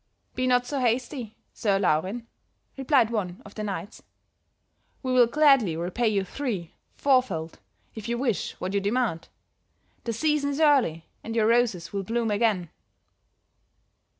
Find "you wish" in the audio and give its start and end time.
8.09-8.53